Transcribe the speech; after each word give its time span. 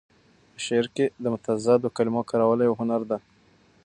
په 0.53 0.59
شعر 0.65 0.85
کې 0.95 1.05
د 1.21 1.23
متضادو 1.33 1.93
کلمو 1.97 2.27
کارول 2.29 2.59
یو 2.67 2.73
هنر 2.81 3.01
دی. 3.09 3.19